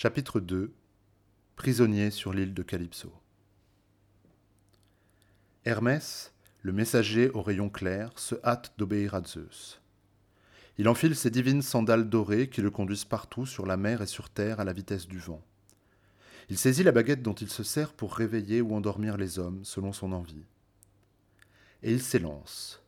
[0.00, 0.72] Chapitre 2
[1.56, 3.12] Prisonnier sur l'île de Calypso
[5.64, 6.32] Hermès,
[6.62, 9.80] le messager au rayon clair, se hâte d'obéir à Zeus.
[10.76, 14.30] Il enfile ses divines sandales dorées qui le conduisent partout sur la mer et sur
[14.30, 15.42] terre à la vitesse du vent.
[16.48, 19.92] Il saisit la baguette dont il se sert pour réveiller ou endormir les hommes selon
[19.92, 20.46] son envie.
[21.82, 22.84] Et il s'élance,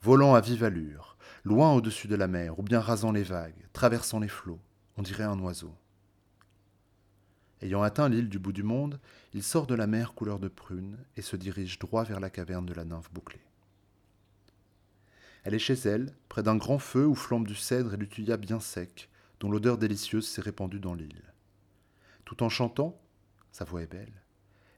[0.00, 4.18] volant à vive allure, loin au-dessus de la mer, ou bien rasant les vagues, traversant
[4.18, 4.60] les flots,
[4.96, 5.74] on dirait un oiseau.
[7.62, 9.00] Ayant atteint l'île du bout du monde,
[9.32, 12.66] il sort de la mer couleur de prune et se dirige droit vers la caverne
[12.66, 13.44] de la nymphe bouclée.
[15.44, 18.36] Elle est chez elle, près d'un grand feu où flambent du cèdre et du thuya
[18.36, 19.08] bien sec,
[19.40, 21.22] dont l'odeur délicieuse s'est répandue dans l'île.
[22.24, 22.98] Tout en chantant,
[23.52, 24.22] sa voix est belle,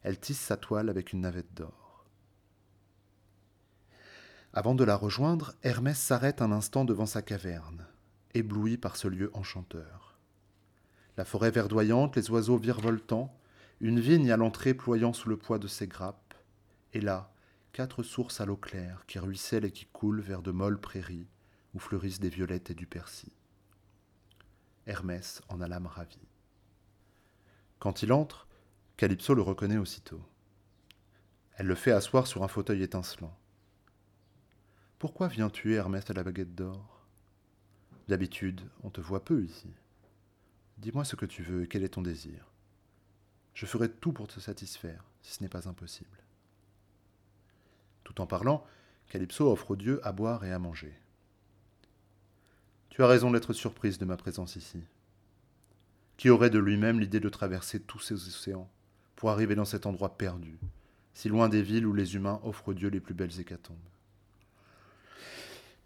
[0.02, 2.04] elle tisse sa toile avec une navette d'or.
[4.52, 7.86] Avant de la rejoindre, Hermès s'arrête un instant devant sa caverne,
[8.34, 10.05] ébloui par ce lieu enchanteur
[11.16, 13.36] la forêt verdoyante, les oiseaux virevoltants,
[13.80, 16.34] une vigne à l'entrée ployant sous le poids de ses grappes,
[16.92, 17.32] et là,
[17.72, 21.28] quatre sources à l'eau claire qui ruissellent et qui coulent vers de molles prairies
[21.74, 23.32] où fleurissent des violettes et du persil.
[24.86, 26.28] Hermès en a l'âme ravie.
[27.78, 28.46] Quand il entre,
[28.96, 30.22] Calypso le reconnaît aussitôt.
[31.56, 33.36] Elle le fait asseoir sur un fauteuil étincelant.
[34.98, 37.06] Pourquoi viens-tu, Hermès, à la baguette d'or?
[38.08, 39.68] D'habitude, on te voit peu ici.
[40.78, 42.52] Dis-moi ce que tu veux et quel est ton désir.
[43.54, 46.18] Je ferai tout pour te satisfaire, si ce n'est pas impossible.
[48.04, 48.66] Tout en parlant,
[49.08, 50.92] Calypso offre aux dieux à boire et à manger.
[52.90, 54.82] Tu as raison d'être surprise de ma présence ici.
[56.16, 58.70] Qui aurait de lui-même l'idée de traverser tous ces océans
[59.16, 60.58] pour arriver dans cet endroit perdu,
[61.14, 63.76] si loin des villes où les humains offrent aux dieux les plus belles hécatombes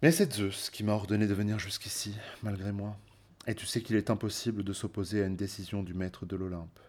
[0.01, 2.97] Mais c'est Zeus qui m'a ordonné de venir jusqu'ici, malgré moi,
[3.47, 6.79] et tu sais qu'il est impossible de s'opposer à une décision du maître de l'Olympe.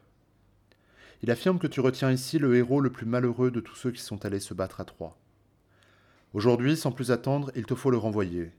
[1.22, 4.02] Il affirme que tu retiens ici le héros le plus malheureux de tous ceux qui
[4.02, 5.16] sont allés se battre à Troie.
[6.34, 8.52] Aujourd'hui, sans plus attendre, il te faut le renvoyer.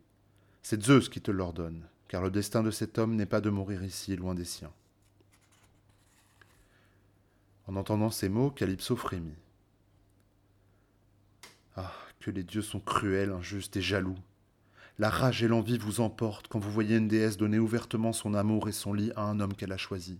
[0.61, 3.83] C'est Zeus qui te l'ordonne, car le destin de cet homme n'est pas de mourir
[3.83, 4.71] ici, loin des siens.
[7.67, 9.35] En entendant ces mots, Calypso frémit.
[11.75, 14.17] Ah, que les dieux sont cruels, injustes et jaloux.
[14.99, 18.69] La rage et l'envie vous emportent quand vous voyez une déesse donner ouvertement son amour
[18.69, 20.19] et son lit à un homme qu'elle a choisi.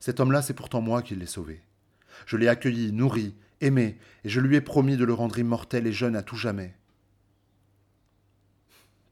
[0.00, 1.60] Cet homme-là, c'est pourtant moi qui l'ai sauvé.
[2.24, 5.92] Je l'ai accueilli, nourri, aimé, et je lui ai promis de le rendre immortel et
[5.92, 6.74] jeune à tout jamais.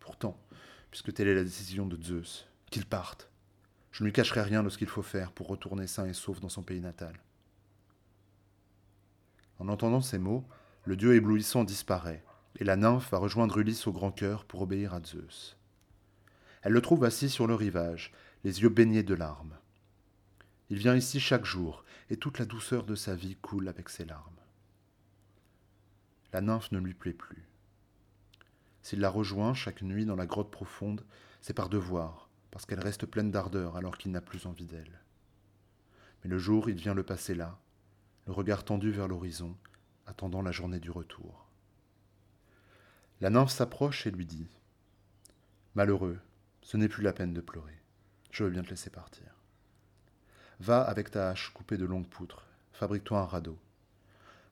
[0.01, 0.39] Pourtant,
[0.91, 3.29] puisque telle est la décision de Zeus, qu'il parte,
[3.93, 6.41] je ne lui cacherai rien de ce qu'il faut faire pour retourner sain et sauf
[6.41, 7.15] dans son pays natal.
[9.59, 10.45] En entendant ces mots,
[10.85, 12.23] le dieu éblouissant disparaît,
[12.56, 15.56] et la nymphe va rejoindre Ulysse au grand cœur pour obéir à Zeus.
[16.62, 18.12] Elle le trouve assis sur le rivage,
[18.44, 19.56] les yeux baignés de larmes.
[20.70, 24.04] Il vient ici chaque jour, et toute la douceur de sa vie coule avec ses
[24.04, 24.41] larmes.
[26.32, 27.44] La nymphe ne lui plaît plus.
[28.82, 31.04] S'il la rejoint chaque nuit dans la grotte profonde,
[31.41, 35.00] c'est par devoir, parce qu'elle reste pleine d'ardeur alors qu'il n'a plus envie d'elle.
[36.22, 37.59] Mais le jour, il vient le passer là,
[38.26, 39.56] le regard tendu vers l'horizon,
[40.06, 41.44] attendant la journée du retour.
[43.25, 44.47] La nymphe s'approche et lui dit
[45.75, 46.19] Malheureux,
[46.61, 47.81] ce n'est plus la peine de pleurer.
[48.31, 49.25] Je veux bien te laisser partir.
[50.61, 53.59] Va avec ta hache coupée de longues poutres, fabrique-toi un radeau.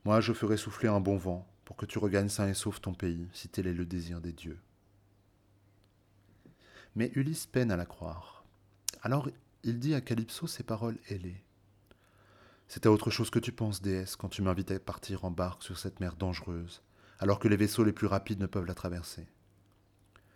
[0.07, 2.95] Moi, je ferai souffler un bon vent pour que tu regagnes sain et sauf ton
[2.95, 4.59] pays, si tel est le désir des dieux.
[6.97, 8.43] Mais Ulysse peine à la croire.
[9.03, 9.29] Alors
[9.65, 11.45] il dit à Calypso ces paroles ailées.
[12.69, 15.63] C'est à autre chose que tu penses, déesse, quand tu m'invites à partir en barque
[15.63, 16.81] sur cette mer dangereuse,
[17.23, 19.29] alors que les vaisseaux les plus rapides ne peuvent la traverser.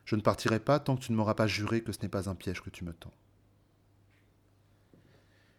[0.04, 2.28] Je ne partirai pas tant que tu ne m'auras pas juré que ce n'est pas
[2.28, 3.12] un piège que tu me tends.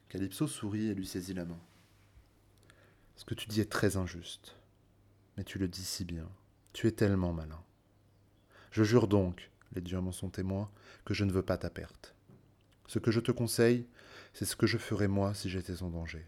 [0.07, 1.59] Calypso sourit et lui saisit la main.
[3.17, 4.55] Ce que tu dis est très injuste,
[5.35, 6.29] mais tu le dis si bien.
[6.71, 7.61] Tu es tellement malin.
[8.71, 10.71] Je jure donc, les dieux m'en sont témoins,
[11.03, 12.15] que je ne veux pas ta perte.
[12.87, 13.85] Ce que je te conseille,
[14.31, 16.25] c'est ce que je ferais moi si j'étais en danger.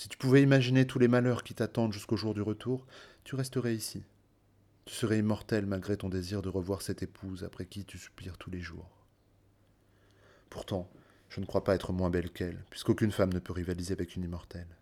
[0.00, 2.86] Si tu pouvais imaginer tous les malheurs qui t'attendent jusqu'au jour du retour,
[3.22, 4.02] tu resterais ici.
[4.86, 8.48] Tu serais immortel malgré ton désir de revoir cette épouse après qui tu soupires tous
[8.48, 9.04] les jours.
[10.48, 10.90] Pourtant,
[11.28, 14.24] je ne crois pas être moins belle qu'elle, puisqu'aucune femme ne peut rivaliser avec une
[14.24, 14.74] immortelle.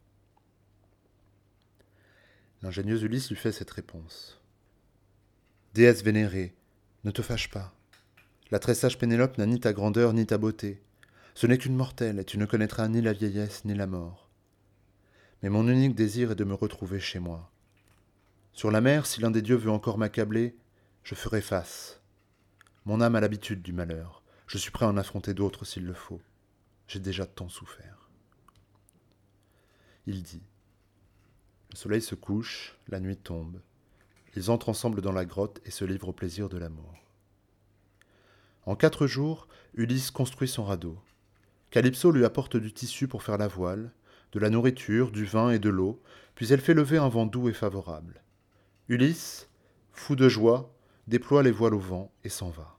[2.63, 4.41] L'ingénieuse Ulysse lui fait cette réponse.
[5.75, 6.55] Déesse vénérée,
[7.03, 7.75] ne te fâche pas.
[8.53, 10.81] La très sage Pénélope n'a ni ta grandeur ni ta beauté.
[11.35, 14.28] Ce n'est qu'une mortelle, et tu ne connaîtras ni la vieillesse ni la mort
[15.43, 17.51] mais mon unique désir est de me retrouver chez moi.
[18.53, 20.57] Sur la mer, si l'un des dieux veut encore m'accabler,
[21.05, 22.01] je ferai face.
[22.85, 25.95] Mon âme a l'habitude du malheur, je suis prêt à en affronter d'autres s'il le
[25.95, 26.21] faut.
[26.87, 28.09] j'ai déjà tant souffert.
[30.07, 30.43] Il dit.
[31.71, 33.61] Le soleil se couche, la nuit tombe.
[34.35, 36.95] Ils entrent ensemble dans la grotte et se livrent au plaisir de l'amour.
[38.65, 40.99] En quatre jours, Ulysse construit son radeau.
[41.71, 43.93] Calypso lui apporte du tissu pour faire la voile,
[44.33, 46.03] de la nourriture, du vin et de l'eau,
[46.35, 48.23] puis elle fait lever un vent doux et favorable.
[48.89, 49.49] Ulysse,
[49.93, 50.75] fou de joie,
[51.07, 52.79] déploie les voiles au vent et s'en va.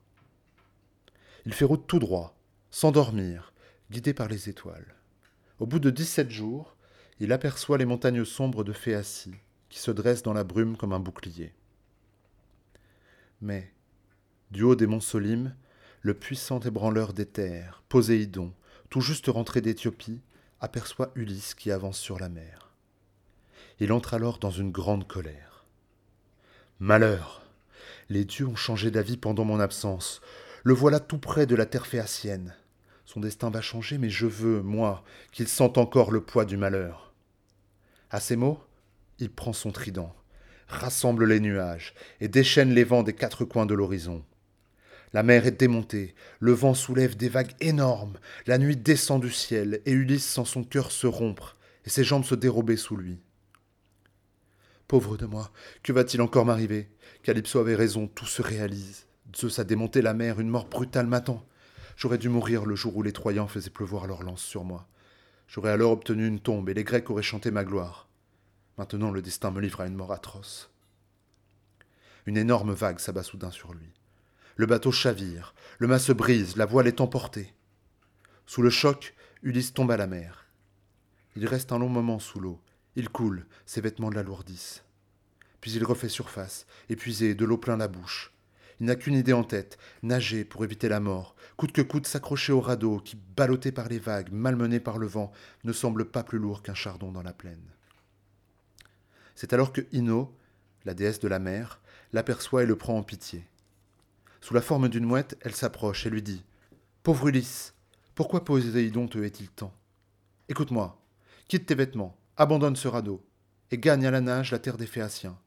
[1.46, 2.38] Il fait route tout droit,
[2.70, 3.54] sans dormir,
[3.92, 4.96] guidé par les étoiles.
[5.60, 6.76] Au bout de dix-sept jours,
[7.20, 9.36] il aperçoit les montagnes sombres de Phéacie,
[9.70, 11.54] qui se dressent dans la brume comme un bouclier.
[13.42, 13.74] Mais,
[14.52, 15.56] du haut des monts Solim,
[16.02, 18.54] le puissant ébranleur des terres, Poséidon,
[18.90, 20.22] tout juste rentré d'Éthiopie,
[20.62, 22.72] aperçoit Ulysse qui avance sur la mer.
[23.80, 25.66] Il entre alors dans une grande colère.
[26.80, 27.44] Malheur
[28.10, 30.22] Les dieux ont changé d'avis pendant mon absence.
[30.64, 32.56] Le voilà tout près de la terre phéacienne.
[33.06, 37.14] Son destin va changer, mais je veux, moi, qu'il sente encore le poids du malheur.
[38.12, 38.62] À ces mots,
[39.20, 40.16] il prend son trident,
[40.68, 44.24] rassemble les nuages et déchaîne les vents des quatre coins de l'horizon.
[45.12, 49.82] La mer est démontée, le vent soulève des vagues énormes, la nuit descend du ciel,
[49.86, 53.20] et Ulysse sent son cœur se rompre, et ses jambes se dérober sous lui.
[54.88, 55.52] Pauvre de moi,
[55.82, 56.90] que va-t-il encore m'arriver?
[57.24, 59.08] Calypso avait raison, tout se réalise.
[59.36, 61.46] Zeus a démonté la mer, une mort brutale m'attend.
[61.98, 64.88] J'aurais dû mourir le jour où les Troyens faisaient pleuvoir leurs lances sur moi.
[65.48, 68.08] J'aurais alors obtenu une tombe, et les Grecs auraient chanté ma gloire.
[68.78, 70.72] Maintenant le destin me livre à une mort atroce.
[72.26, 73.92] Une énorme vague s'abat soudain sur lui.
[74.60, 77.54] Le bateau chavire, le mât se brise, la voile est emportée.
[78.46, 80.48] Sous le choc, Ulysse tombe à la mer.
[81.38, 82.60] Il reste un long moment sous l'eau.
[82.98, 84.84] Il coule, ses vêtements l'alourdissent.
[85.62, 88.34] Puis il refait surface, épuisé, de l'eau plein la bouche.
[88.82, 92.52] Il n'a qu'une idée en tête, nager pour éviter la mort, coûte que coûte s'accrocher
[92.52, 95.32] au radeau qui, ballotté par les vagues, malmené par le vent,
[95.64, 97.72] ne semble pas plus lourd qu'un chardon dans la plaine.
[99.36, 100.36] C'est alors que Ino,
[100.84, 101.80] la déesse de la mer,
[102.12, 103.46] l'aperçoit et le prend en pitié.
[104.42, 106.44] Sous la forme d'une mouette, elle s'approche et lui dit
[107.04, 107.74] Pauvre Ulysse,
[108.16, 109.74] pourquoi Poséidon te hait-il tant
[110.50, 111.02] Écoute-moi,
[111.48, 113.26] quitte tes vêtements, abandonne ce radeau,
[113.72, 115.38] et gagne à la nage la terre des Phéaciens.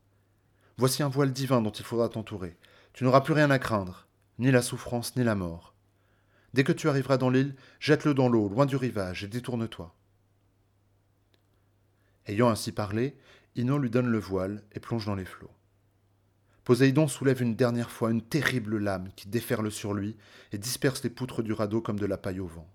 [0.78, 2.56] Voici un voile divin dont il faudra t'entourer.
[2.92, 4.06] Tu n'auras plus rien à craindre,
[4.38, 5.74] ni la souffrance, ni la mort.
[6.54, 9.94] Dès que tu arriveras dans l'île, jette-le dans l'eau, loin du rivage, et détourne-toi.
[12.26, 13.16] Ayant ainsi parlé,
[13.56, 15.50] Ino lui donne le voile et plonge dans les flots.
[16.64, 20.17] Poséidon soulève une dernière fois une terrible lame qui déferle sur lui
[20.53, 22.70] et disperse les poutres du radeau comme de la paille au vent.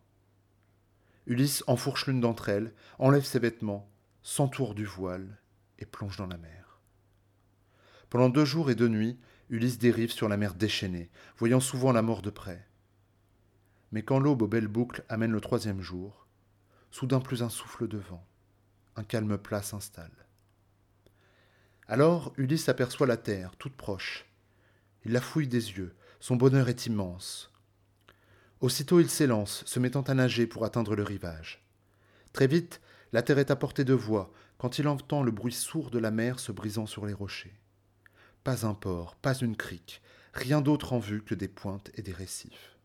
[1.25, 3.89] Ulysse enfourche l'une d'entre elles, enlève ses vêtements,
[4.23, 5.39] s'entoure du voile
[5.79, 6.81] et plonge dans la mer.
[8.09, 9.17] Pendant deux jours et deux nuits,
[9.49, 12.67] Ulysse dérive sur la mer déchaînée, voyant souvent la mort de près.
[13.93, 16.27] Mais quand l'aube aux belles boucles amène le troisième jour,
[16.91, 18.25] soudain plus un souffle de vent,
[18.97, 20.26] un calme plat s'installe.
[21.87, 24.25] Alors Ulysse aperçoit la terre, toute proche.
[25.05, 27.51] Il la fouille des yeux, son bonheur est immense.
[28.59, 31.63] Aussitôt il s'élance, se mettant à nager pour atteindre le rivage.
[32.33, 32.81] Très vite,
[33.13, 36.11] la terre est à portée de voix, quand il entend le bruit sourd de la
[36.11, 37.57] mer se brisant sur les rochers.
[38.43, 40.01] Pas un port, pas une crique,
[40.33, 42.75] rien d'autre en vue que des pointes et des récifs.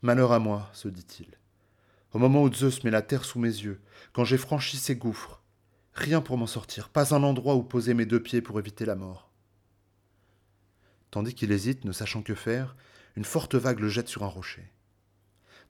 [0.00, 1.38] Malheur à moi, se dit-il.
[2.12, 3.80] Au moment où Zeus met la terre sous mes yeux,
[4.12, 5.41] quand j'ai franchi ces gouffres,
[5.94, 8.94] Rien pour m'en sortir, pas un endroit où poser mes deux pieds pour éviter la
[8.94, 9.30] mort.
[11.10, 12.74] Tandis qu'il hésite, ne sachant que faire,
[13.16, 14.70] une forte vague le jette sur un rocher.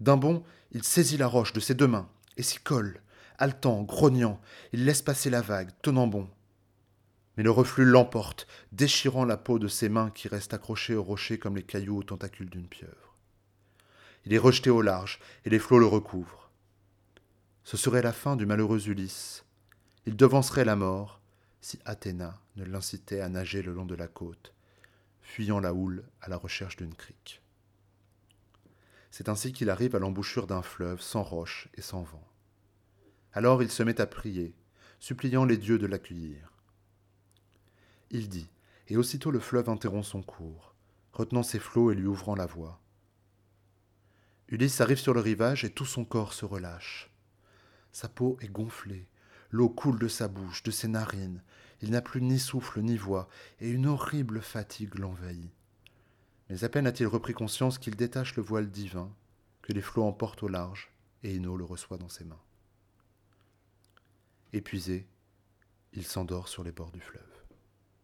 [0.00, 3.00] D'un bond, il saisit la roche de ses deux mains et s'y colle.
[3.38, 4.40] Haletant, grognant,
[4.72, 6.28] il laisse passer la vague, tenant bon.
[7.36, 11.38] Mais le reflux l'emporte, déchirant la peau de ses mains qui restent accrochées au rocher
[11.38, 13.16] comme les cailloux aux tentacules d'une pieuvre.
[14.24, 16.50] Il est rejeté au large, et les flots le recouvrent.
[17.64, 19.44] Ce serait la fin du malheureux Ulysse,
[20.06, 21.20] il devancerait la mort
[21.60, 24.52] si Athéna ne l'incitait à nager le long de la côte,
[25.20, 27.40] fuyant la houle à la recherche d'une crique.
[29.12, 32.26] C'est ainsi qu'il arrive à l'embouchure d'un fleuve sans roche et sans vent.
[33.32, 34.56] Alors il se met à prier,
[34.98, 36.52] suppliant les dieux de l'accueillir.
[38.10, 38.48] Il dit,
[38.88, 40.74] et aussitôt le fleuve interrompt son cours,
[41.12, 42.80] retenant ses flots et lui ouvrant la voie.
[44.48, 47.10] Ulysse arrive sur le rivage et tout son corps se relâche.
[47.92, 49.06] Sa peau est gonflée,
[49.52, 51.42] L'eau coule de sa bouche, de ses narines.
[51.82, 53.28] Il n'a plus ni souffle ni voix,
[53.60, 55.50] et une horrible fatigue l'envahit.
[56.48, 59.14] Mais à peine a-t-il repris conscience qu'il détache le voile divin,
[59.60, 60.90] que les flots emportent au large,
[61.22, 62.40] et Ino le reçoit dans ses mains.
[64.52, 65.06] Épuisé,
[65.92, 67.31] il s'endort sur les bords du fleuve.